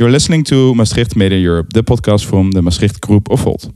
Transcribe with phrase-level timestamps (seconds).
[0.00, 3.68] You're listening to Maastricht Media Europe, the podcast from the Maastricht Group of Volt.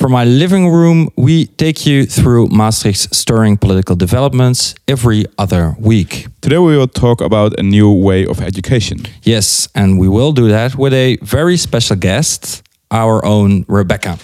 [0.00, 6.26] From my living room, we take you through Maastricht's stirring political developments every other week.
[6.40, 9.06] Today we will talk about a new way of education.
[9.22, 14.18] Yes, and we will do that with a very special guest, our own Rebecca.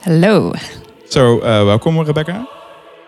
[0.00, 0.54] Hello.
[1.10, 2.46] So, uh, welcome, Rebecca.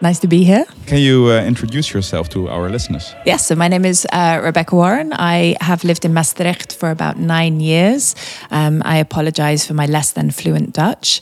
[0.00, 0.64] Nice to be here.
[0.86, 3.14] Can you uh, introduce yourself to our listeners?
[3.26, 5.12] Yes, so my name is uh, Rebecca Warren.
[5.12, 8.14] I have lived in Maastricht for about nine years.
[8.50, 11.20] Um, I apologize for my less than fluent Dutch.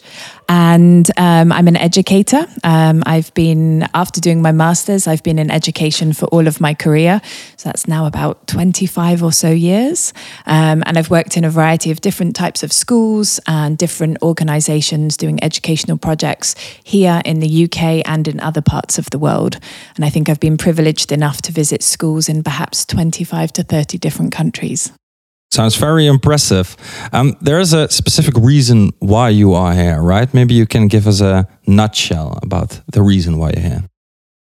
[0.48, 2.47] And um, I'm an educator.
[2.65, 6.73] Um, I've been, after doing my master's, I've been in education for all of my
[6.73, 7.20] career.
[7.56, 10.15] So that's now about 25 or so years.
[10.47, 15.16] Um, and I've worked in a variety of different types of schools and different organizations
[15.19, 19.59] doing educational projects here in the UK and in other parts of the world.
[19.97, 23.98] And I think I've been privileged enough to visit schools in perhaps 25 to 30
[23.98, 24.92] different countries.
[25.50, 26.77] Sounds very impressive.
[27.12, 30.32] Um, there is a specific reason why you are here, right?
[30.34, 33.84] Maybe you can give us a nutshell about the reason why you're here.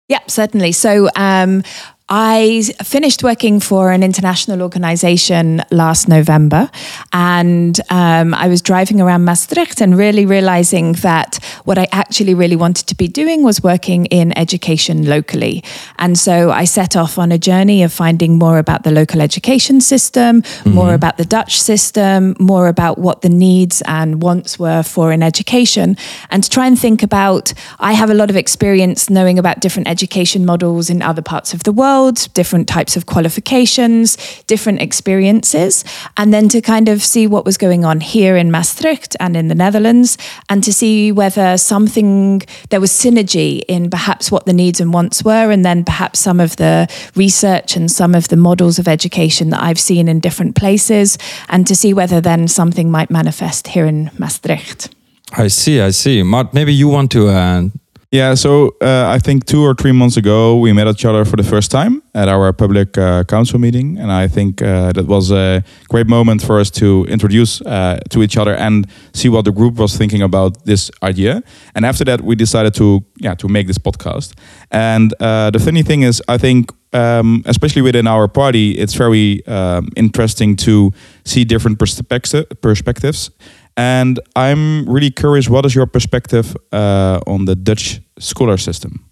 [0.09, 0.71] Yeah, certainly.
[0.73, 1.63] So, um,
[2.11, 6.71] I finished working for an international organization last November,
[7.13, 12.55] and um, I was driving around Maastricht and really realizing that what I actually really
[12.55, 15.63] wanted to be doing was working in education locally.
[15.99, 19.79] And so I set off on a journey of finding more about the local education
[19.79, 20.71] system, mm-hmm.
[20.71, 25.21] more about the Dutch system, more about what the needs and wants were for an
[25.21, 25.95] education,
[26.31, 27.53] and to try and think about.
[27.79, 31.63] I have a lot of experience knowing about different education models in other parts of
[31.65, 31.98] the world
[32.33, 35.83] different types of qualifications, different experiences,
[36.15, 39.47] and then to kind of see what was going on here in Maastricht and in
[39.47, 40.17] the Netherlands,
[40.49, 45.23] and to see whether something there was synergy in perhaps what the needs and wants
[45.23, 49.49] were, and then perhaps some of the research and some of the models of education
[49.49, 51.17] that I've seen in different places,
[51.49, 54.89] and to see whether then something might manifest here in Maastricht.
[55.33, 56.23] I see, I see.
[56.23, 57.69] Mart, maybe you want to uh,
[58.11, 61.35] yeah, so uh, I think two or three months ago we met each other for
[61.35, 65.31] the first time at our public uh, council meeting, and I think uh, that was
[65.31, 69.51] a great moment for us to introduce uh, to each other and see what the
[69.51, 71.43] group was thinking about this idea.
[71.75, 74.33] And after that, we decided to yeah to make this podcast.
[74.71, 76.71] And uh, the funny thing is, I think.
[76.91, 80.91] Um, especially within our party, it's very um, interesting to
[81.23, 83.29] see different perspectives
[83.79, 89.08] and I'm really curious, what is your perspective uh, on the Dutch scholar system?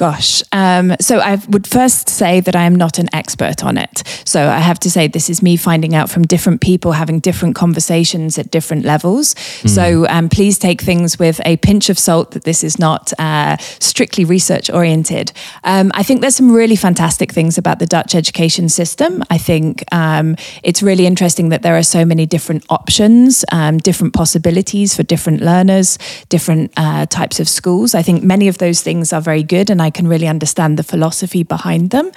[0.00, 0.42] Gosh.
[0.50, 4.02] Um, so I would first say that I am not an expert on it.
[4.24, 7.54] So I have to say this is me finding out from different people, having different
[7.54, 9.34] conversations at different levels.
[9.34, 9.68] Mm.
[9.68, 13.58] So um, please take things with a pinch of salt that this is not uh,
[13.58, 15.32] strictly research oriented.
[15.64, 19.22] Um, I think there's some really fantastic things about the Dutch education system.
[19.28, 24.14] I think um, it's really interesting that there are so many different options, um, different
[24.14, 25.98] possibilities for different learners,
[26.30, 27.94] different uh, types of schools.
[27.94, 30.78] I think many of those things are very good, and I I can really understand
[30.78, 32.12] the philosophy behind them.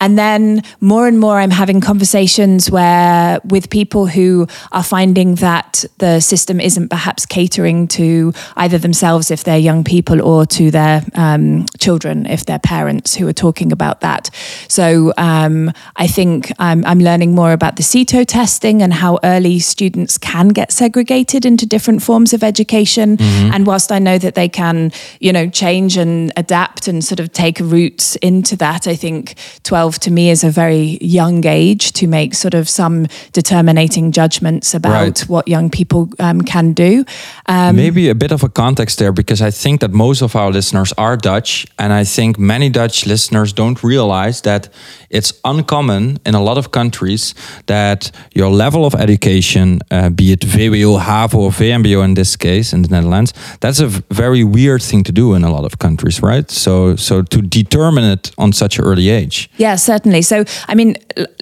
[0.00, 5.84] And then more and more, I'm having conversations where with people who are finding that
[5.98, 11.04] the system isn't perhaps catering to either themselves if they're young people or to their
[11.14, 14.30] um, children if they're parents who are talking about that.
[14.68, 19.58] So um, I think I'm, I'm, learning more about the CITO testing and how early
[19.58, 23.16] students can get segregated into different forms of education.
[23.16, 23.54] Mm-hmm.
[23.54, 27.32] And whilst I know that they can, you know, change and adapt and sort of
[27.32, 31.92] take roots into that, I think 12 12 to me is a very young age
[31.92, 35.28] to make sort of some determinating judgments about right.
[35.28, 37.04] what young people um, can do.
[37.46, 40.52] Um, Maybe a bit of a context there because I think that most of our
[40.52, 44.68] listeners are Dutch, and I think many Dutch listeners don't realize that
[45.10, 47.34] it's uncommon in a lot of countries
[47.66, 52.72] that your level of education, uh, be it VWO, HAVO, or VMBO in this case
[52.72, 56.22] in the Netherlands, that's a very weird thing to do in a lot of countries,
[56.22, 56.50] right?
[56.50, 59.50] So, so to determine it on such an early age.
[59.56, 60.22] Yeah, certainly.
[60.22, 60.96] So, I mean,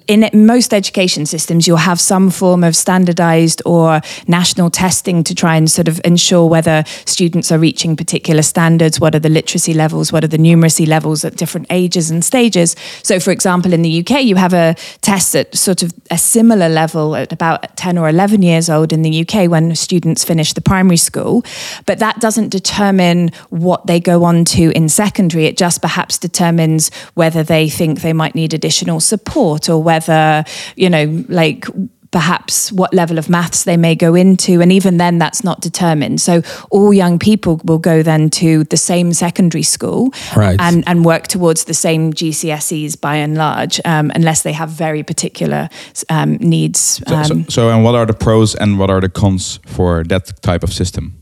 [0.06, 5.56] in most education systems, you'll have some form of standardized or national testing to try
[5.56, 8.99] and sort of ensure whether students are reaching particular standards.
[8.99, 10.11] What are the literacy levels?
[10.12, 12.75] What are the numeracy levels at different ages and stages?
[13.02, 16.69] So, for example, in the UK, you have a test at sort of a similar
[16.69, 20.62] level at about 10 or 11 years old in the UK when students finish the
[20.62, 21.44] primary school.
[21.85, 25.44] But that doesn't determine what they go on to in secondary.
[25.44, 30.44] It just perhaps determines whether they think they might need additional support or whether,
[30.76, 31.65] you know, like
[32.11, 34.61] perhaps what level of maths they may go into.
[34.61, 36.20] And even then, that's not determined.
[36.20, 40.59] So all young people will go then to the same secondary school right.
[40.61, 45.03] and, and work towards the same GCSEs by and large, um, unless they have very
[45.03, 45.69] particular
[46.09, 46.81] um, needs.
[46.81, 50.05] So, so, um, so, and what are the pros and what are the cons for
[50.05, 51.18] that type of system?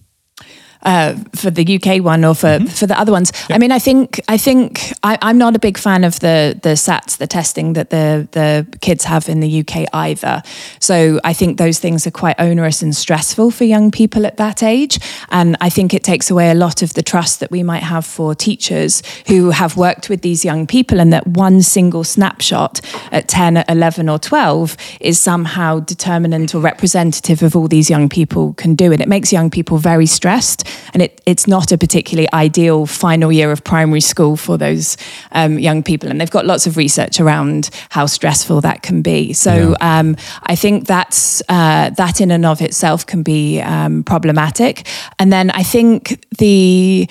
[0.83, 2.67] Uh, for the UK one or for, mm-hmm.
[2.67, 3.33] for the other ones.
[3.49, 3.57] Yep.
[3.57, 6.71] I mean, I think I think I, am not a big fan of the the
[6.71, 10.43] SATs, the testing that the the kids have in the UK either.
[10.81, 14.63] So I think those things are quite onerous and stressful for young people at that
[14.63, 14.99] age,
[15.31, 18.05] and I think it takes away a lot of the trust that we might have
[18.05, 22.81] for teachers who have worked with these young people, and that one single snapshot
[23.13, 28.55] at 10, 11, or 12 is somehow determinant or representative of all these young people
[28.55, 32.29] can do, and it makes young people very stressed and it, it's not a particularly
[32.33, 34.97] ideal final year of primary school for those
[35.33, 36.11] um, young people.
[36.11, 39.33] And they've got lots of research around how stressful that can be.
[39.33, 39.99] So yeah.
[39.99, 44.87] um, I think that's uh, that in and of itself can be um, problematic.
[45.19, 47.09] And then I think the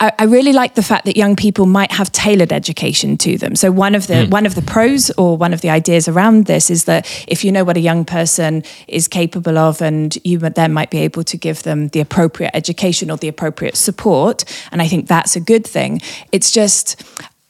[0.00, 3.56] I, I, really like the fact that young people might have tailored education to them.
[3.56, 4.30] So one of the mm.
[4.30, 7.52] one of the pros or one of the ideas around this is that if you
[7.52, 11.36] know what a young person is capable of, and you then might be able to
[11.36, 15.66] give them the appropriate education or the appropriate support, and I think that's a good
[15.66, 16.00] thing.
[16.32, 17.02] It's just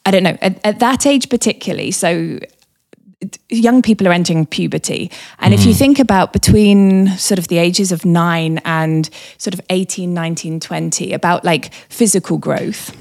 [0.05, 1.91] I don't know at, at that age particularly.
[1.91, 2.39] So
[3.49, 5.11] young people are entering puberty.
[5.39, 5.57] And mm.
[5.57, 5.77] if you mm.
[5.77, 11.13] think about between sort of the ages of nine and sort of 18, 19, 20,
[11.13, 12.95] about like physical growth,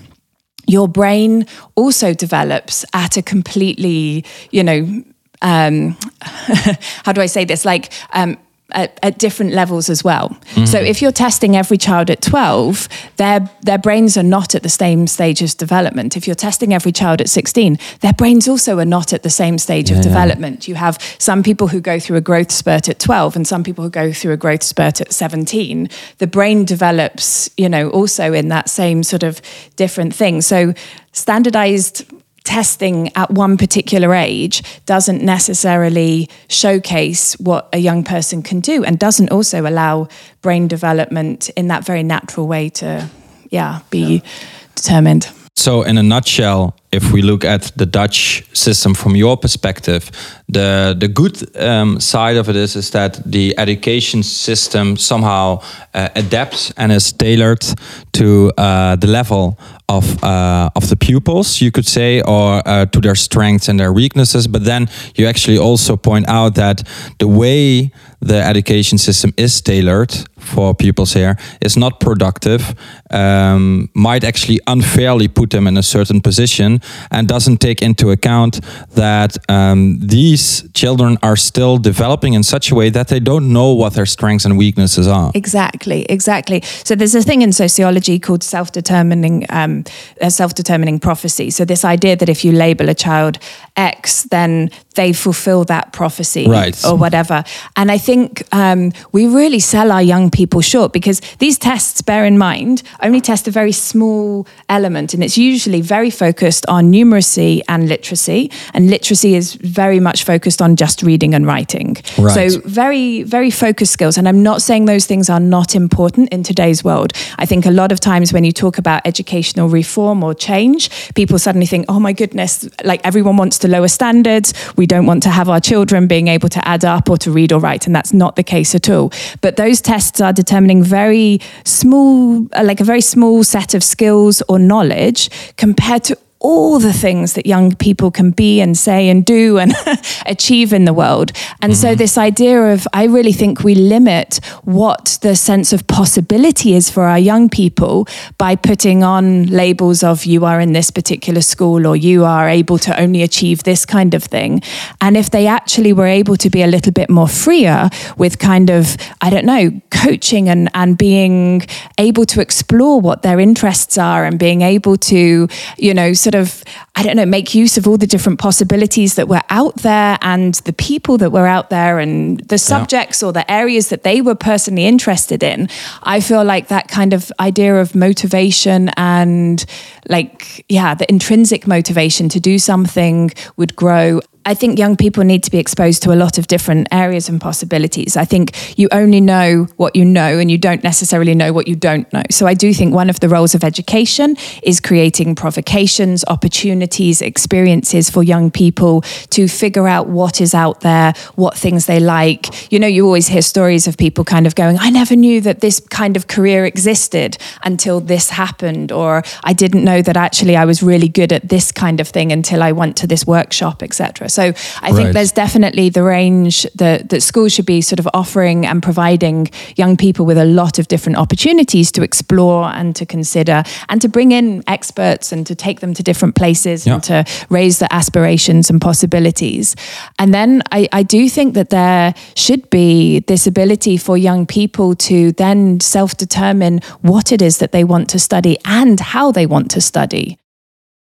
[0.66, 5.02] your brain also develops at a completely, you know,
[5.40, 7.64] um, how do I say this?
[7.64, 8.36] Like, um,
[8.72, 10.28] at, at, different levels as well.
[10.28, 10.66] Mm-hmm.
[10.66, 14.68] So if you're testing every child at 12, their their brains are not at the
[14.68, 16.16] same stage of development.
[16.16, 19.56] If you're testing every child at 16, their brains also are not at the same
[19.58, 19.96] stage yeah.
[19.96, 20.68] of development.
[20.68, 23.84] You have some people who go through a growth spurt at 12 and some people
[23.84, 25.88] who go through a growth spurt at 17.
[26.18, 29.40] The brain develops, you know, also in that same sort of
[29.76, 30.42] different thing.
[30.42, 30.74] So
[31.12, 32.04] standardized
[32.48, 38.98] testing at one particular age doesn't necessarily showcase what a young person can do and
[38.98, 40.08] doesn't also allow
[40.40, 43.06] brain development in that very natural way to
[43.50, 44.30] yeah be yeah.
[44.74, 50.10] determined so in a nutshell if we look at the Dutch system from your perspective,
[50.48, 55.60] the the good um, side of it is is that the education system somehow
[55.94, 57.64] uh, adapts and is tailored
[58.12, 59.58] to uh, the level
[59.88, 63.92] of uh, of the pupils, you could say, or uh, to their strengths and their
[63.92, 64.48] weaknesses.
[64.48, 66.82] But then you actually also point out that
[67.18, 72.74] the way the education system is tailored for pupils here is not productive,
[73.10, 76.77] um, might actually unfairly put them in a certain position
[77.10, 78.60] and doesn't take into account
[78.94, 83.72] that um, these children are still developing in such a way that they don't know
[83.72, 85.30] what their strengths and weaknesses are.
[85.34, 86.60] Exactly, exactly.
[86.84, 89.84] So there's a thing in sociology called self-determining um,
[90.28, 91.50] self-determining prophecy.
[91.50, 93.38] So this idea that if you label a child
[93.76, 96.84] X, then they fulfill that prophecy right.
[96.84, 97.44] or whatever.
[97.76, 102.24] And I think um, we really sell our young people short because these tests, bear
[102.24, 107.62] in mind, only test a very small element, and it's usually very focused on numeracy
[107.68, 108.50] and literacy.
[108.74, 111.96] And literacy is very much focused on just reading and writing.
[112.18, 112.52] Right.
[112.52, 114.16] So very, very focused skills.
[114.16, 117.12] And I'm not saying those things are not important in today's world.
[117.38, 121.38] I think a lot of times when you talk about educational reform or change, people
[121.38, 124.54] suddenly think, oh my goodness, like everyone wants to lower standards.
[124.76, 127.52] We don't want to have our children being able to add up or to read
[127.52, 129.12] or write, and that's not the case at all.
[129.40, 134.58] But those tests are determining very small, like a very small set of skills or
[134.58, 139.58] knowledge compared to all the things that young people can be and say and do
[139.58, 139.74] and
[140.26, 141.30] achieve in the world.
[141.60, 141.82] And mm-hmm.
[141.82, 146.88] so, this idea of, I really think we limit what the sense of possibility is
[146.88, 151.86] for our young people by putting on labels of you are in this particular school
[151.86, 154.62] or you are able to only achieve this kind of thing.
[155.02, 158.70] And if they actually were able to be a little bit more freer with kind
[158.70, 161.66] of, I don't know, coaching and, and being
[161.98, 166.37] able to explore what their interests are and being able to, you know, sort of,
[166.38, 166.64] of
[166.98, 170.54] I don't know, make use of all the different possibilities that were out there and
[170.54, 173.28] the people that were out there and the subjects yeah.
[173.28, 175.68] or the areas that they were personally interested in.
[176.02, 179.64] I feel like that kind of idea of motivation and
[180.08, 185.42] like, yeah, the intrinsic motivation to do something would grow I think young people need
[185.44, 188.16] to be exposed to a lot of different areas and possibilities.
[188.16, 191.76] I think you only know what you know and you don't necessarily know what you
[191.76, 192.22] don't know.
[192.30, 198.10] So I do think one of the roles of education is creating provocations, opportunities, experiences
[198.10, 202.70] for young people to figure out what is out there, what things they like.
[202.72, 205.60] You know, you always hear stories of people kind of going, I never knew that
[205.60, 210.64] this kind of career existed until this happened, or I didn't know that actually I
[210.64, 214.28] was really good at this kind of thing until I went to this workshop, etc.
[214.28, 214.94] So I right.
[214.94, 219.48] think there's definitely the range that, that schools should be sort of offering and providing
[219.76, 224.08] young people with a lot of different opportunities to explore and to consider and to
[224.08, 226.94] bring in experts and to take them to different places yeah.
[226.94, 229.76] and to raise the aspirations and possibilities.
[230.18, 234.94] And then I, I do think that there should be this ability for young people
[234.94, 239.46] to then self determine what it is that they want to study and how they
[239.46, 240.38] want to study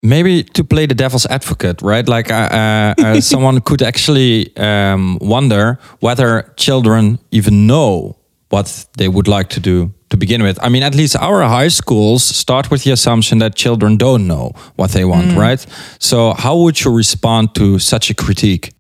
[0.06, 2.08] maybe to play the devil's advocate, right?
[2.08, 8.16] Like uh, uh, uh someone could actually um, wonder whether children even know
[8.50, 10.60] what they would like to do to begin with.
[10.62, 14.54] I mean, at least our high schools start with the assumption that children don't know
[14.76, 15.38] what they want, mm.
[15.38, 15.66] right?
[16.00, 18.75] So, how would you respond to such a critique?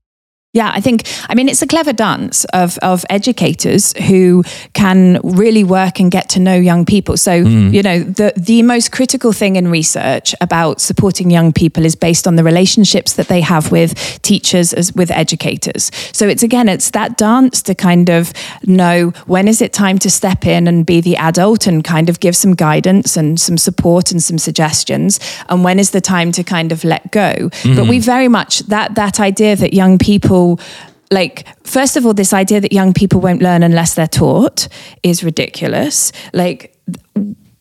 [0.55, 5.65] Yeah, I think, I mean, it's a clever dance of, of educators who can really
[5.65, 7.17] work and get to know young people.
[7.17, 7.73] So, mm.
[7.73, 12.25] you know, the, the most critical thing in research about supporting young people is based
[12.25, 15.91] on the relationships that they have with teachers as with educators.
[16.13, 18.31] So it's again, it's that dance to kind of
[18.63, 22.21] know when is it time to step in and be the adult and kind of
[22.21, 25.19] give some guidance and some support and some suggestions.
[25.49, 27.49] And when is the time to kind of let go.
[27.63, 27.75] Mm.
[27.75, 30.44] But we very much, that, that idea that young people
[31.11, 34.67] like first of all this idea that young people won't learn unless they're taught
[35.03, 36.11] is ridiculous.
[36.33, 36.75] Like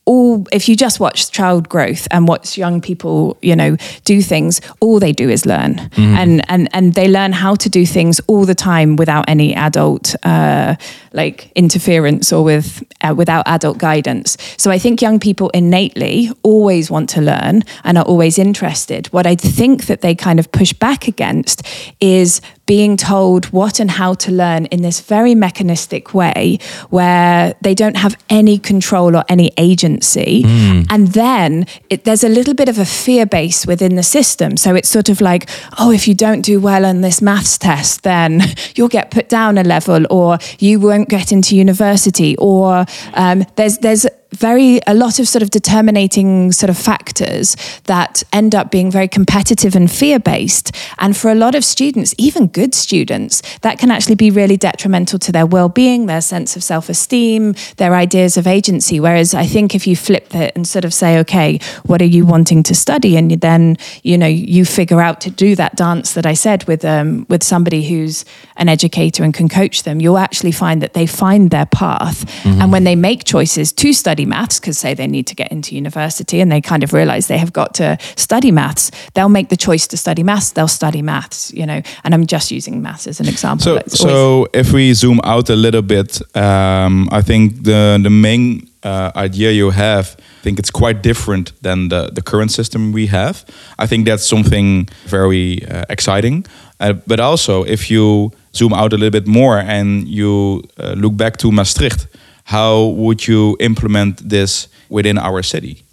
[0.05, 4.61] all if you just watch child growth and watch young people you know do things
[4.79, 5.75] all they do is learn.
[5.75, 6.15] Mm-hmm.
[6.15, 10.15] and and and they learn how to do things all the time without any adult
[10.23, 10.75] uh,
[11.13, 14.37] like interference or with uh, without adult guidance.
[14.57, 19.07] So i think young people innately always want to learn and are always interested.
[19.07, 21.63] What i think that they kind of push back against
[21.99, 26.57] is being told what and how to learn in this very mechanistic way
[26.89, 30.43] where they don't have any control or any agency.
[30.43, 30.87] Mm.
[30.89, 34.57] And then it, there's a little bit of a fear base within the system.
[34.57, 38.03] So it's sort of like, oh, if you don't do well on this maths test,
[38.03, 38.41] then
[38.75, 43.77] you'll get put down a level or you won't get into university or um, there's,
[43.79, 48.91] there's, very a lot of sort of determinating sort of factors that end up being
[48.91, 53.79] very competitive and fear based and for a lot of students even good students that
[53.79, 58.47] can actually be really detrimental to their well-being their sense of self-esteem their ideas of
[58.47, 58.99] agency.
[58.99, 62.25] Whereas i think if you flip it and sort of say okay what are you
[62.25, 63.15] wanting to study?
[63.15, 66.83] and then you know you figure out to do that dance that i said with
[66.83, 68.25] um, with somebody who's
[68.57, 72.25] an educator and can coach them you'll actually find that they find their path.
[72.25, 72.61] Mm-hmm.
[72.61, 75.75] and when they make choices to study maths because say they need to get into
[75.75, 79.57] university and they kind of realize they have got to study maths they'll make the
[79.57, 81.81] choice to study maths they'll study maths you know?
[82.03, 83.79] And i'm just using maths as an example.
[83.87, 88.69] So, so if we zoom out a little bit um, i think the the main
[88.83, 93.07] uh, idea you have i think it's quite different than the, the current system we
[93.07, 93.43] have.
[93.79, 96.45] I think that's something very uh, exciting.
[96.79, 101.15] Uh, but also if you zoom out a little bit more and you uh, look
[101.15, 102.07] back to maastricht
[102.45, 105.83] how would you implement this within our city?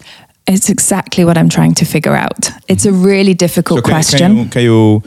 [0.47, 2.50] It's exactly what I'm trying to figure out.
[2.68, 4.18] It's a really difficult so can, question.
[4.18, 5.02] Can you, can you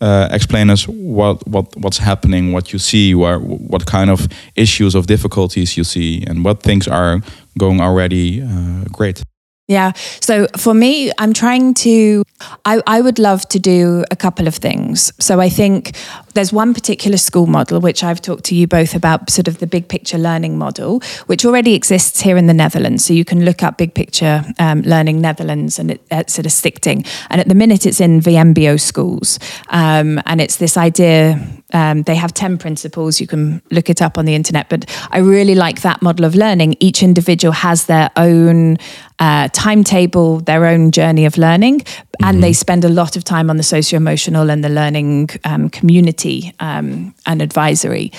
[0.00, 4.94] uh, explain us what, what what's happening, what you see, where, what kind of issues
[4.94, 7.20] of difficulties you see, and what things are
[7.58, 9.22] going already uh, great?
[9.68, 9.92] Yeah.
[10.20, 12.22] So for me, I'm trying to,
[12.64, 15.12] I, I would love to do a couple of things.
[15.18, 15.96] So I think
[16.36, 19.66] there's one particular school model, which I've talked to you both about, sort of the
[19.66, 23.04] big picture learning model, which already exists here in the Netherlands.
[23.04, 26.52] So you can look up big picture um, learning Netherlands and it, it's sort of
[26.52, 27.06] Stichting.
[27.30, 29.38] And at the minute, it's in VMBO schools.
[29.70, 31.40] Um, and it's this idea
[31.72, 33.20] um, they have 10 principles.
[33.20, 34.68] You can look it up on the internet.
[34.68, 36.76] But I really like that model of learning.
[36.80, 38.78] Each individual has their own
[39.18, 41.82] uh, timetable, their own journey of learning,
[42.20, 42.24] mm-hmm.
[42.24, 45.70] and they spend a lot of time on the socio emotional and the learning um,
[45.70, 48.12] community um, and advisory.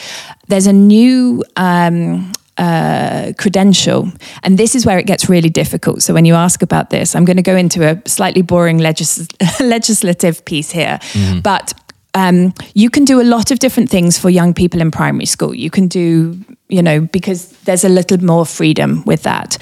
[0.47, 4.11] There's a new um, uh, credential.
[4.43, 6.01] And this is where it gets really difficult.
[6.01, 9.27] So when you ask about this, I'm going to go into a slightly boring legis-
[9.59, 10.99] legislative piece here.
[11.13, 11.43] Mm.
[11.43, 11.73] But
[12.13, 15.53] um, you can do a lot of different things for young people in primary school.
[15.53, 19.57] You can do, you know, because there's a little more freedom with that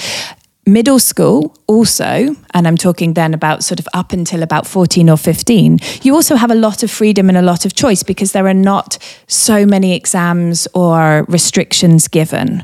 [0.66, 5.18] middle school also and i'm talking then about sort of up until about 14 or
[5.18, 8.48] 15 you also have a lot of freedom and a lot of choice because there
[8.48, 12.64] are not so many exams or restrictions given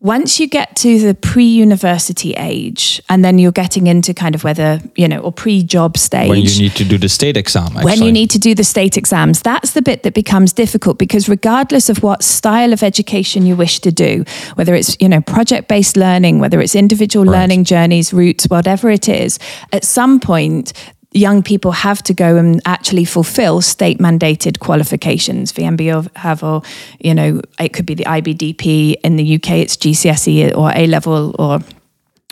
[0.00, 4.80] once you get to the pre-university age and then you're getting into kind of whether
[4.94, 7.84] you know or pre-job stage when you need to do the state exam actually.
[7.84, 11.28] when you need to do the state exams that's the bit that becomes difficult because
[11.28, 14.24] regardless of what style of education you wish to do
[14.54, 17.40] whether it's you know project-based learning whether it's individual Right.
[17.40, 19.38] learning journeys routes whatever it is
[19.72, 20.72] at some point
[21.12, 26.64] young people have to go and actually fulfill state mandated qualifications VMBO HAVO
[27.00, 31.34] you know it could be the IBDP in the UK it's GCSE or A level
[31.38, 31.60] or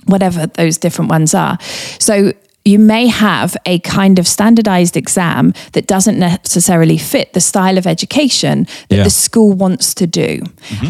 [0.07, 1.59] whatever those different ones are.
[1.99, 2.33] So
[2.67, 7.87] you may have a kind of standardized exam that doesn't necessarily fit the style of
[7.87, 9.05] education that Yeah.
[9.05, 10.31] the school wants to do.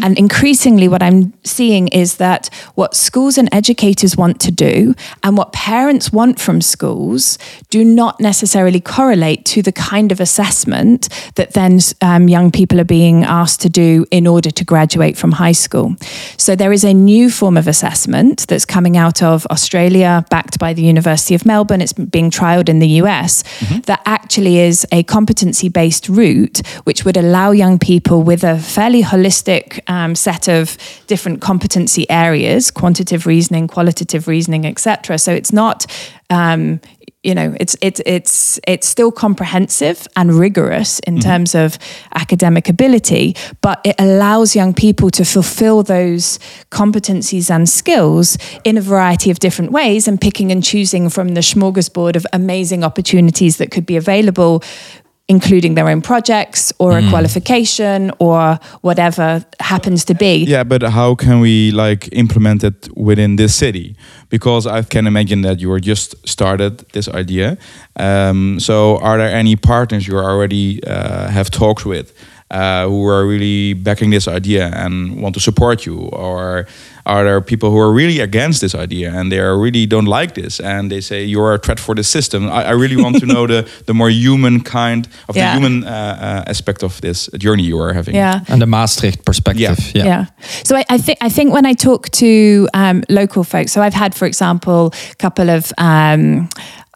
[0.03, 5.37] And increasingly, what I'm seeing is that what schools and educators want to do and
[5.37, 7.39] what parents want from schools
[7.71, 12.85] do not necessarily correlate to the kind of assessment that then um, young people are
[13.01, 15.95] being asked to do in order to graduate from high school.
[16.39, 20.73] So there is a new form of assessment that's coming out of Australia, backed by
[20.73, 21.66] the University of Melbourne.
[21.75, 23.43] And it's being trialed in the US,
[23.87, 29.03] that actually is a competency based route which would allow young people with a fairly
[29.03, 35.19] holistic um, set of different competency areas quantitative reasoning, qualitative reasoning, etc.
[35.19, 35.87] So it's not.
[36.29, 36.81] Um,
[37.27, 41.29] you know it's it's it's it's still comprehensive and rigorous in mm-hmm.
[41.29, 41.77] terms of
[42.15, 46.39] academic ability but it allows young people to fulfill those
[46.71, 51.41] competencies and skills in a variety of different ways and picking and choosing from the
[51.41, 54.63] smorgasbord of amazing opportunities that could be available
[55.29, 61.17] including their own projects or a qualification or whatever happens to be Yeah, but how
[61.17, 63.97] can we like implement it within this city?
[64.29, 67.59] Because I can imagine that you were just started this idea.
[67.97, 72.13] Um, so, are there any partners you already uh, have talks with
[72.51, 76.67] uh, who are really backing this idea and want to support you, or
[77.05, 80.35] are there people who are really against this idea and they are really don't like
[80.35, 82.47] this and they say you're a threat for the system?
[82.49, 85.55] I, I really want to know the the more human kind of Yeah.
[85.55, 88.15] the human uh, uh, aspect of this journey you are having.
[88.17, 90.25] yeah and the Maastricht perspective yeah, Yeah.
[90.65, 93.95] So I, I think I think when I talk to um, local folks, so I've
[93.97, 95.73] had, for example, a couple of.
[95.79, 96.49] Um,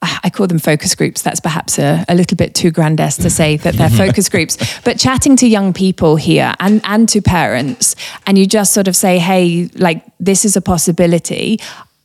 [0.25, 1.23] I call them focus groups.
[1.23, 4.57] That's perhaps a, a little bit too grandiose to say that they're focus groups.
[4.81, 7.97] But chatting to young people here and, and to parents,
[8.27, 11.61] and you just sort of say, hey, like, this is a possibility.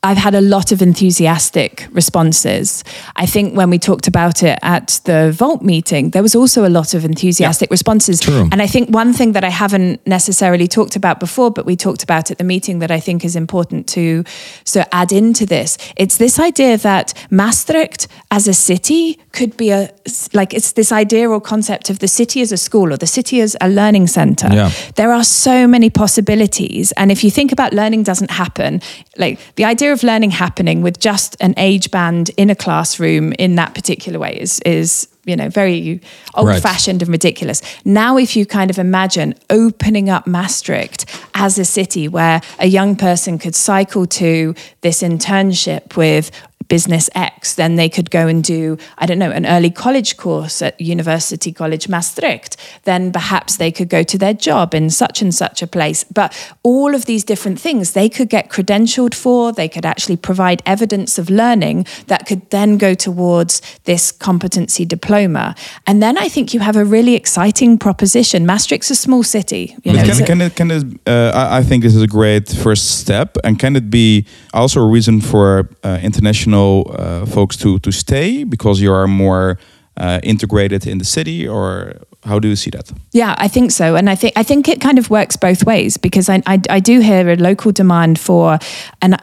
[0.06, 2.84] I've had a lot of enthusiastic responses.
[3.16, 6.70] I think when we talked about it at the Volt meeting, there was also a
[6.70, 8.20] lot of enthusiastic responses.
[8.20, 8.48] True.
[8.52, 12.04] And I think one thing that I haven't necessarily talked about before, but we talked
[12.04, 14.24] about at the meeting that I think is important to
[14.64, 19.90] so add into this, it's this idea that Maastricht as a city could be a
[20.34, 23.42] like it's this idea or concept of the city as a school or the city
[23.42, 24.50] as a learning center.
[24.52, 24.72] Yeah.
[24.96, 26.92] There are so many possibilities.
[26.94, 28.82] And if you think about learning doesn't happen,
[29.18, 33.56] like the idea of learning happening with just an age band in a classroom in
[33.56, 36.02] that particular way is is you know very
[36.36, 37.62] old fashioned and ridiculous.
[37.84, 42.96] Now if you kind of imagine opening up Maastricht as a city where a young
[42.96, 46.30] person could cycle to this internship with
[46.68, 50.62] business X, then they could go and do, I don't know, an early college course
[50.62, 52.58] at University College Maastricht.
[52.84, 56.04] Then perhaps they could go to their job in such and such a place.
[56.04, 60.62] But all of these different things they could get credentialed for, they could actually provide
[60.66, 65.56] evidence of learning that could then go towards this competency diploma.
[65.88, 68.46] And then I think you have a really exciting proposition.
[68.46, 69.76] Maastricht's a small city.
[69.84, 72.08] You know, can, so- can it, can it, uh, I, I think this is a
[72.08, 73.38] great first step.
[73.44, 78.44] And can it be also a reason for uh, international uh, folks to, to stay
[78.44, 79.58] because you are more
[79.98, 81.48] uh, integrated in the city?
[81.48, 81.94] Or
[82.26, 82.92] how do you see that?
[83.12, 85.98] Yeah, I think so, and I think I think it kind of works both ways
[85.98, 88.60] because I I, I do hear a local demand for
[89.02, 89.16] and.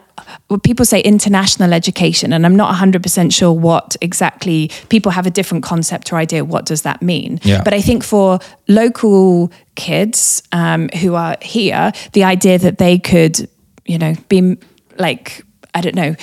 [0.49, 5.29] Well, people say international education, and I'm not 100% sure what exactly people have a
[5.29, 6.43] different concept or idea.
[6.45, 7.39] What does that mean?
[7.43, 7.61] Yeah.
[7.63, 13.49] But I think for local kids um, who are here, the idea that they could,
[13.85, 14.57] you know, be
[14.97, 15.43] like,
[15.73, 16.15] I don't know,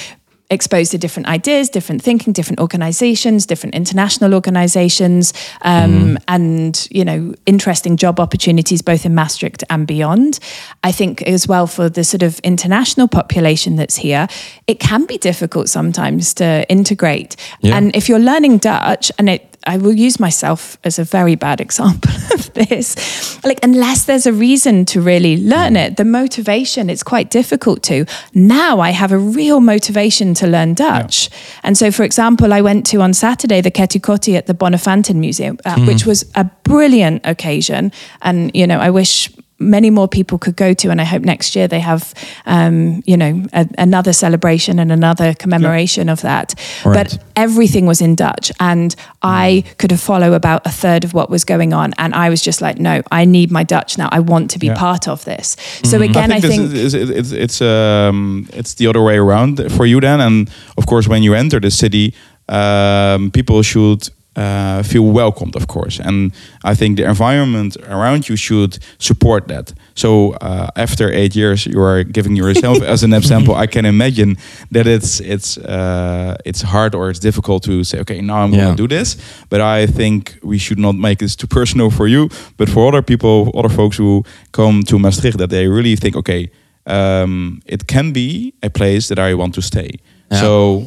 [0.50, 5.32] exposed to different ideas, different thinking, different organizations, different international organizations,
[5.62, 10.38] um, and you know, interesting job opportunities both in Maastricht and beyond.
[10.82, 14.26] I think as well for the sort of international population that's here,
[14.66, 17.36] it can be difficult sometimes to integrate.
[17.60, 17.76] Yeah.
[17.76, 21.60] And if you're learning Dutch, and it I will use myself as a very bad
[21.60, 23.44] example of this.
[23.44, 28.06] Like, unless there's a reason to really learn it, the motivation, it's quite difficult to.
[28.34, 31.28] Now I have a real motivation to learn Dutch.
[31.62, 35.16] And so, for example, I went to on Saturday the Keti Koti at the Bonnefanten
[35.16, 37.92] Museum, uh, which was a brilliant occasion.
[38.22, 41.54] And, you know, I wish many more people could go to and i hope next
[41.54, 42.14] year they have
[42.46, 46.54] um, you know a, another celebration and another commemoration of that.
[46.84, 46.94] Right.
[46.94, 51.44] but everything was in dutch and i could follow about a third of what was
[51.44, 54.08] going on and i was just like no i need my dutch now.
[54.12, 54.74] I want to be Yeah.
[54.78, 55.56] part of this.
[55.84, 59.16] So again i I think, think, is, is- it's it's um, it's the other way
[59.18, 62.14] around for you then, and of course when you enter the city,
[62.48, 68.36] um, people should uh, feel welcomed, of course, and I think the environment around you
[68.36, 69.72] should support that.
[69.94, 73.54] So uh, after eight years, you are giving yourself as an example.
[73.54, 74.36] I can imagine
[74.70, 78.64] that it's it's uh, it's hard or it's difficult to say, okay, now I'm Yeah.
[78.64, 79.16] going to do this.
[79.48, 83.02] But I think we should not make this too personal for you, but for other
[83.02, 86.50] people, other folks who come to Maastricht, that they really think, okay,
[86.86, 89.90] um, it can be a place that I want to stay.
[90.30, 90.40] Yeah.
[90.40, 90.86] So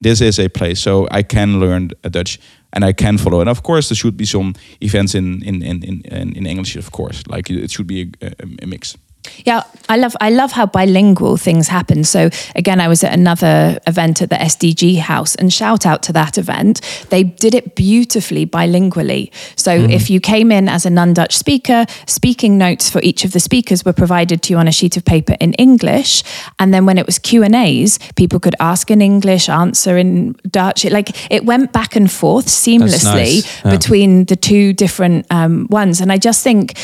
[0.00, 2.38] this is a place, so I can learn uh, Dutch
[2.72, 3.40] and I can follow.
[3.40, 6.90] And of course, there should be some events in in in in, in- English, of
[6.90, 7.22] course.
[7.26, 8.32] Like it should be a, a,
[8.62, 8.96] a mix.
[9.44, 12.04] Yeah, I love I love how bilingual things happen.
[12.04, 16.12] So again, I was at another event at the SDG House, and shout out to
[16.12, 16.80] that event.
[17.10, 19.32] They did it beautifully bilingually.
[19.56, 23.40] So if you came in as a non-Dutch speaker, speaking notes for each of the
[23.40, 26.22] speakers were provided to you on a sheet of paper in English,
[26.58, 30.34] and then when it was Q and A's, people could ask in English, answer in
[30.50, 30.84] Dutch.
[30.84, 33.64] It, like it went back and forth seamlessly nice.
[33.64, 33.70] Yeah.
[33.70, 36.74] between the two different um, ones, and I just think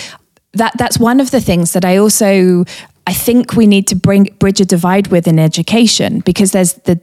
[0.54, 2.64] that that's one of the things that I also
[3.06, 7.00] I think we need to bring bridge a divide with in education because there's the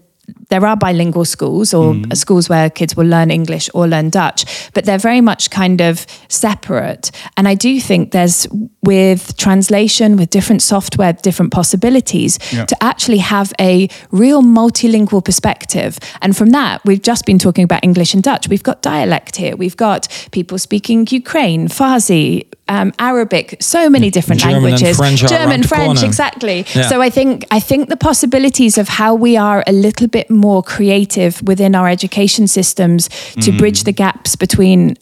[0.51, 4.39] there are bilingual schools or schools where kids will learn English or learn Dutch,
[4.73, 7.09] but they're very much kind of separate.
[7.37, 8.47] And I do think there's
[8.83, 12.65] with translation, with different software, different possibilities, Yeah.
[12.65, 15.91] to actually have a real multilingual perspective.
[16.21, 18.43] And from that, we've just been talking about English and Dutch.
[18.49, 19.55] We've got dialect here.
[19.63, 24.97] We've got people speaking Ukraine, Farsi, um, Arabic, so many different German languages.
[24.97, 26.57] French German, French, exactly.
[26.75, 26.87] Yeah.
[26.91, 30.40] So I think I think the possibilities of how we are a little bit more
[30.63, 33.57] creative within our education systems to mm-hmm.
[33.57, 34.95] bridge the gaps between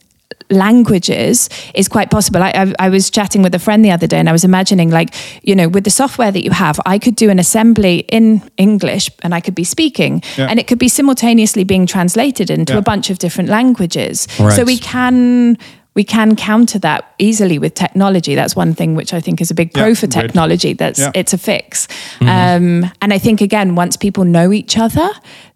[0.51, 2.41] languages is quite possible.
[2.41, 4.89] I, I, I was chatting with a friend the other day and I was imagining,
[4.89, 8.41] like, you know, with the software that you have, I could do an assembly in
[8.57, 10.47] English and I could be speaking, Yeah.
[10.49, 12.79] and it could be simultaneously being translated into Yeah.
[12.79, 14.27] a bunch of different languages.
[14.39, 14.53] Right.
[14.53, 15.57] So we can.
[15.99, 18.33] We can counter that easily with technology.
[18.33, 20.21] That's one thing which I think is a big pro Yeah, for great.
[20.21, 20.71] technology.
[20.71, 21.11] That's Yeah.
[21.13, 21.89] it's a fix.
[22.21, 25.09] Um, and I think again, once people know each other,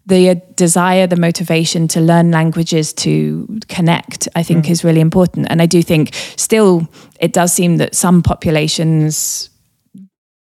[0.04, 5.46] the uh, desire, the motivation to learn languages, to connect, I think is really important.
[5.48, 6.86] And I do think still
[7.20, 9.48] it does seem that some populations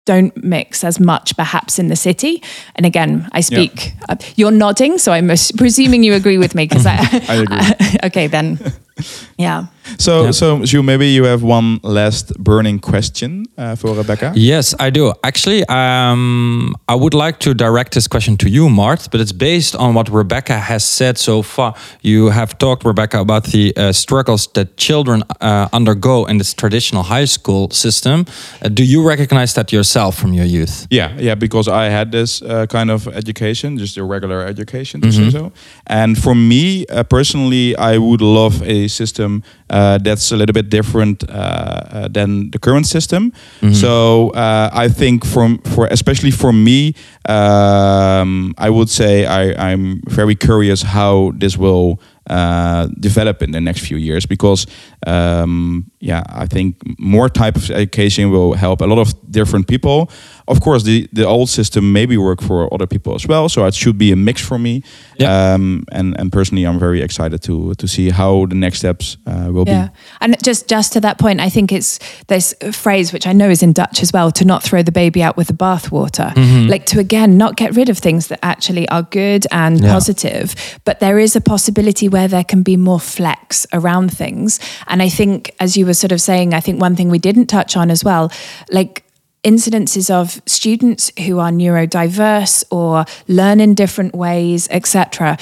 [0.05, 2.43] don't mix as much perhaps in the city
[2.75, 6.85] and again i speak uh, you're nodding so i'm presuming you agree with me because
[6.85, 6.97] I,
[7.29, 7.99] I agree.
[8.07, 8.59] okay then
[9.37, 10.31] yeah So, Yeah.
[10.31, 14.31] so, Jules, maybe you have one last burning question uh, for Rebecca.
[14.35, 15.13] Yes, I do.
[15.23, 19.75] Actually, um, I would like to direct this question to you, Mart, but it's based
[19.75, 21.73] on what Rebecca has said so far.
[22.01, 27.03] You have talked, Rebecca, about the uh, struggles that children uh, undergo in this traditional
[27.03, 28.25] high school system.
[28.61, 30.87] Uh, do you recognize that yourself from your youth?
[30.89, 35.11] Yeah, yeah, because I had this uh, kind of education, just a regular education, to
[35.11, 35.51] say so.
[35.87, 39.43] And for me uh, personally, I would love a system
[39.73, 43.31] uh, that's a little bit different uh, uh, than the current system.
[43.73, 46.93] So uh, I think from for especially for me,
[47.27, 51.97] um, I would say I, I'm very curious how this will
[52.29, 54.67] uh, develop in the next few years because
[55.07, 60.09] um, yeah I think more type of education will help a lot of different people
[60.47, 63.73] of course the the old system maybe work for other people as well so it
[63.73, 64.81] should be a mix for me
[65.17, 65.53] Yeah.
[65.55, 69.51] um, and and personally I'm very excited to to see how the next steps uh,
[69.53, 69.87] will Yeah,
[70.19, 73.61] and just just to that point, I think it's this phrase which I know is
[73.63, 76.33] in Dutch as well: to not throw the baby out with the bathwater.
[76.69, 79.93] Like to again not get rid of things that actually are good and Yeah.
[79.93, 80.53] positive,
[80.85, 84.59] but there is a possibility where there can be more flex around things.
[84.87, 87.47] And I think, as you were sort of saying, I think one thing we didn't
[87.47, 88.31] touch on as well,
[88.71, 89.03] like
[89.43, 95.37] incidences of students who are neurodiverse or learn in different ways etc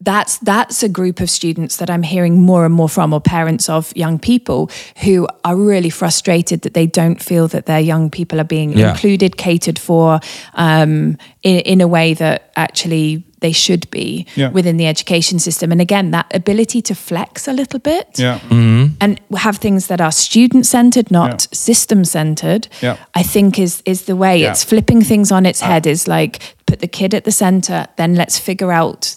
[0.00, 3.68] that's that's a group of students that i'm hearing more and more from or parents
[3.68, 4.68] of young people
[5.04, 8.90] who are really frustrated that they don't feel that their young people are being Yeah.
[8.90, 10.18] included catered for
[10.54, 14.50] um, in, in a way that actually they should be Yeah.
[14.52, 15.70] within the education system.
[15.72, 18.38] And again, that ability to flex a little bit Yeah.
[18.48, 18.84] Mm-hmm.
[19.00, 21.56] and have things that are student centered, not Yeah.
[21.70, 22.96] system centered, Yeah.
[23.20, 24.36] I think is is the way.
[24.40, 24.50] Yeah.
[24.50, 25.66] It's flipping things on its ah.
[25.66, 25.86] head.
[25.86, 29.14] Is like put the kid at the center, then let's figure out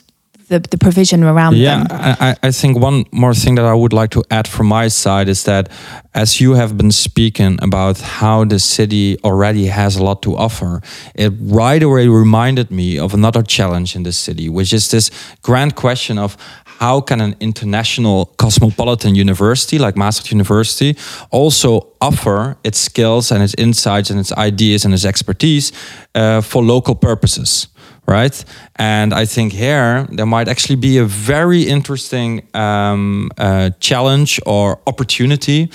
[0.50, 1.88] the, the provision around Yeah, them.
[1.92, 4.88] I, I- I think one more thing that I would like to add from my
[4.90, 5.70] side is that
[6.14, 10.82] as you have been speaking about how the city already has a lot to offer,
[11.16, 15.10] it right away reminded me of another challenge in the city, which is this
[15.42, 16.38] grand question of
[16.80, 20.96] how can an international cosmopolitan university like Maastricht University
[21.32, 25.72] also offer its skills and its insights and its ideas and its expertise
[26.16, 27.68] uh, for local purposes?
[28.08, 28.46] Right?
[28.78, 34.80] And I think here there might actually be a very interesting um, uh, challenge or
[34.88, 35.70] opportunity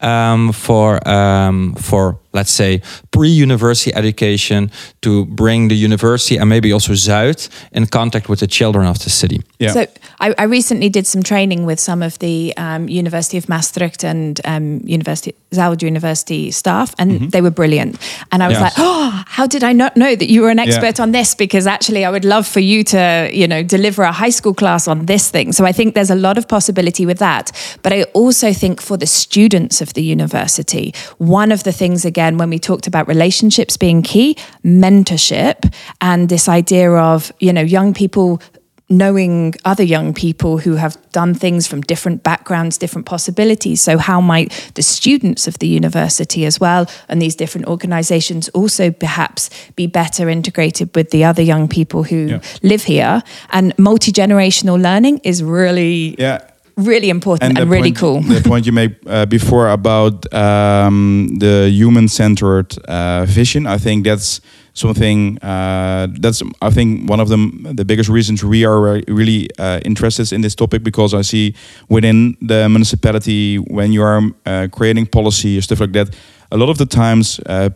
[0.00, 6.92] um, for um, for let's say pre-university education to bring the university and maybe also
[6.92, 9.40] Zuyd in contact with the children of the city.
[9.58, 9.72] Yeah.
[9.72, 9.86] So
[10.20, 14.38] I, I recently did some training with some of the um, University of Maastricht and
[14.44, 17.96] um, University Zuyd University staff, and they were brilliant.
[18.32, 18.62] And I was Yes.
[18.62, 21.34] like, oh, how did I not know that you were an expert on this?
[21.34, 24.88] Because actually, I would love for you to, you know, deliver a high school class
[24.88, 25.52] on this thing.
[25.52, 27.52] So I think there's a lot of possibility with that.
[27.82, 32.38] But I also think for the students of the university, one of the things again
[32.38, 37.94] when we talked about relationships being key, mentorship, and this idea of you know young
[37.94, 38.40] people
[38.88, 43.80] knowing other young people who have done things from different backgrounds, different possibilities.
[43.82, 48.92] So, how might the students of the university as well and these different organizations also
[48.92, 52.38] perhaps be better integrated with the other young people who Yeah.
[52.62, 53.22] live here?
[53.50, 56.38] And multi generational learning is really, Yeah.
[56.76, 58.20] Really important and, the really point, cool.
[58.20, 64.40] The point you made uh, before about um, the human-centered uh, vision, I think that's
[64.74, 67.36] something uh, that's I think one of the
[67.74, 71.54] the biggest reasons we are really uh, interested in this topic because I see
[71.88, 76.14] within the municipality when you are uh, creating policy or stuff like that,
[76.50, 77.70] a lot of the times uh,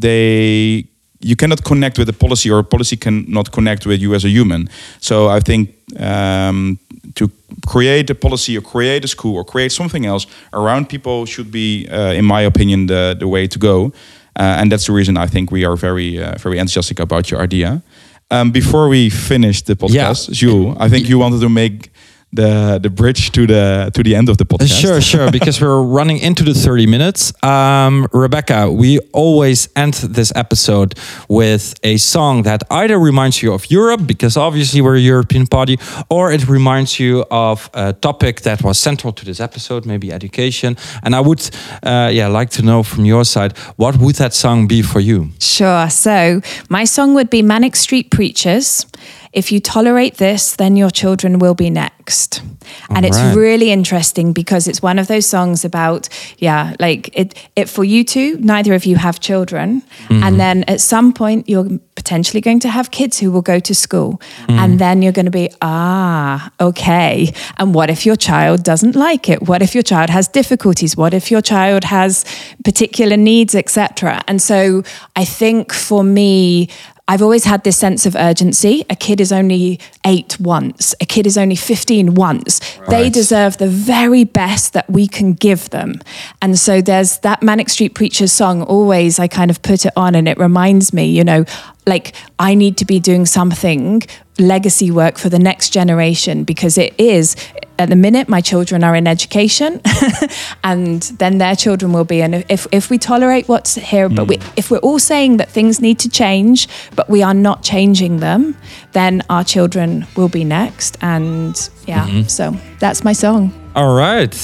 [0.00, 0.88] they
[1.20, 4.28] you cannot connect with a policy or a policy cannot connect with you as a
[4.28, 4.68] human.
[5.00, 6.78] So I think um,
[7.14, 7.30] to
[7.66, 11.86] create a policy or create a school or create something else around people should be,
[11.88, 13.92] uh, in my opinion, the, the way to go.
[14.38, 17.40] Uh, and that's the reason I think we are very, uh, very enthusiastic about your
[17.40, 17.82] idea.
[18.30, 21.89] Um, before we finish the podcast, Jules, I think you wanted to make
[22.32, 24.80] the the bridge to the to the end of the Uh, podcast.
[24.80, 25.30] Sure, sure.
[25.38, 27.32] Because we're running into the 30 minutes.
[27.42, 30.94] Um, Rebecca, we always end this episode
[31.28, 35.76] with a song that either reminds you of Europe, because obviously we're a European party,
[36.08, 40.76] or it reminds you of a topic that was central to this episode, maybe education.
[41.02, 41.40] And I would,
[41.82, 45.30] uh, yeah, like to know from your side, what would that song be for you?
[45.38, 45.88] Sure.
[45.90, 48.86] So my song would be Manic Street Preachers.
[49.32, 52.42] If you tolerate this, then your children will be next.
[52.88, 57.68] and it's really interesting because it's one of those songs about, yeah, like it, it
[57.68, 59.82] for you two, neither of you have children.
[60.08, 63.74] And then at some point, you're potentially going to have kids who will go to
[63.74, 64.20] school.
[64.48, 67.32] And then you're going to be, ah, okay.
[67.58, 69.42] And what if your child doesn't like it?
[69.42, 70.96] What if your child has difficulties?
[70.96, 72.24] What if your child has
[72.64, 74.22] particular needs, etc.?
[74.26, 74.82] And so
[75.14, 76.68] I think for me,
[77.10, 78.84] I've always had this sense of urgency.
[78.88, 82.60] A kid is only eight once, a kid is only 15 once.
[82.88, 86.00] They deserve the very best that we can give them.
[86.40, 90.14] And so there's that Manic Street Preachers song, always I kind of put it on
[90.14, 91.44] and it reminds me, you know,
[91.84, 94.02] like I need to be doing something
[94.40, 97.36] legacy work for the next generation because it is
[97.78, 99.80] at the minute my children are in education
[100.64, 104.36] and then their children will be and if, if we tolerate what's here but we,
[104.36, 104.52] hmm.
[104.56, 108.56] if we're all saying that things need to change but we are not changing them
[108.92, 112.22] then our children will be next and yeah mm-hmm.
[112.22, 114.34] so that's my song All right.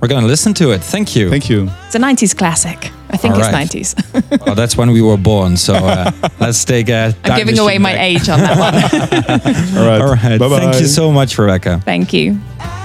[0.00, 0.82] We're going to listen to it.
[0.82, 1.30] Thank you.
[1.30, 1.70] Thank you.
[1.86, 3.68] it's a 90s classic i think All it's right.
[3.68, 5.56] 90s well, that's when we were born.
[5.56, 7.14] So uh, let's take a.
[7.24, 8.74] i'm giving away my age on that one
[9.78, 10.00] All right.
[10.00, 10.38] All right.
[10.38, 10.58] Bye-bye.
[10.60, 11.80] Thank you so much, Rebecca.
[11.84, 12.78] thank you I